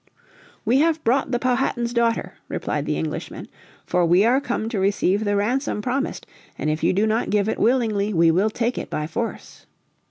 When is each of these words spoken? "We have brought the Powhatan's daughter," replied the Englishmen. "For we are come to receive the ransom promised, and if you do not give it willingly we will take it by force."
"We 0.65 0.79
have 0.79 1.03
brought 1.03 1.29
the 1.29 1.37
Powhatan's 1.37 1.93
daughter," 1.93 2.33
replied 2.47 2.87
the 2.87 2.97
Englishmen. 2.97 3.47
"For 3.85 4.03
we 4.03 4.25
are 4.25 4.41
come 4.41 4.67
to 4.69 4.79
receive 4.79 5.23
the 5.25 5.35
ransom 5.35 5.79
promised, 5.79 6.25
and 6.57 6.71
if 6.71 6.83
you 6.83 6.91
do 6.91 7.05
not 7.05 7.29
give 7.29 7.47
it 7.47 7.59
willingly 7.59 8.11
we 8.11 8.31
will 8.31 8.49
take 8.49 8.79
it 8.79 8.89
by 8.89 9.05
force." 9.05 9.67